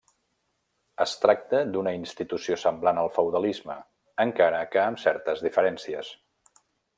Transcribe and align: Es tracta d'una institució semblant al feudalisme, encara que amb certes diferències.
Es 1.03 1.11
tracta 1.25 1.59
d'una 1.75 1.93
institució 1.97 2.57
semblant 2.61 3.01
al 3.01 3.11
feudalisme, 3.19 3.77
encara 4.25 4.63
que 4.73 4.83
amb 4.87 5.03
certes 5.07 5.45
diferències. 5.51 6.11